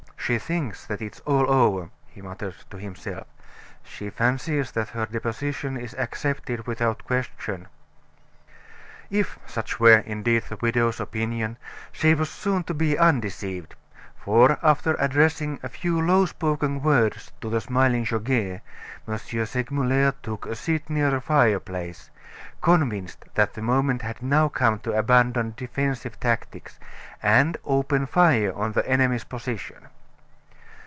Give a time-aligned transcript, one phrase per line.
[0.31, 3.27] "She thinks that it's all over," he muttered to himself;
[3.83, 7.67] "she fancies that her deposition is accepted without question."
[9.09, 11.57] If such were, indeed, the widow's opinion,
[11.91, 13.75] she was soon to be undeceived;
[14.15, 18.61] for, after addressing a few low spoken words to the smiling Goguet,
[19.09, 19.17] M.
[19.45, 22.09] Segmuller took a seat near the fireplace,
[22.61, 26.79] convinced that the moment had now come to abandon defensive tactics,
[27.21, 29.87] and open fire on the enemy's position.